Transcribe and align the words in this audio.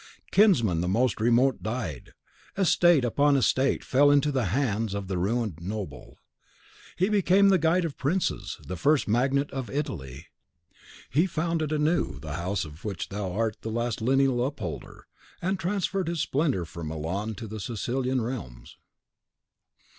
Kinsmen 0.31 0.81
the 0.81 0.87
most 0.87 1.21
remote 1.21 1.61
died; 1.61 2.13
estate 2.57 3.05
upon 3.05 3.37
estate 3.37 3.83
fell 3.83 4.09
into 4.09 4.31
the 4.31 4.45
hands 4.45 4.95
of 4.95 5.07
the 5.07 5.17
ruined 5.19 5.59
noble. 5.61 6.17
He 6.95 7.07
became 7.07 7.49
the 7.49 7.59
guide 7.59 7.85
of 7.85 7.99
princes, 7.99 8.57
the 8.65 8.75
first 8.77 9.07
magnate 9.07 9.51
of 9.51 9.69
Italy. 9.69 10.25
He 11.11 11.27
founded 11.27 11.71
anew 11.71 12.19
the 12.19 12.33
house 12.33 12.65
of 12.65 12.83
which 12.83 13.09
thou 13.09 13.31
art 13.31 13.57
the 13.61 13.69
last 13.69 14.01
lineal 14.01 14.43
upholder, 14.43 15.05
and 15.39 15.59
transferred 15.59 16.07
his 16.07 16.19
splendour 16.21 16.65
from 16.65 16.87
Milan 16.87 17.35
to 17.35 17.45
the 17.45 17.59
Sicilian 17.59 18.21
realms. 18.21 18.77